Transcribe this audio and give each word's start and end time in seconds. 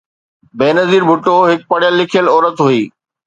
بينظير 0.59 1.01
ڀٽو 1.09 1.35
هڪ 1.49 1.59
پڙهيل 1.71 1.93
لکيل 2.01 2.25
عورت 2.35 2.57
هئي. 2.65 2.81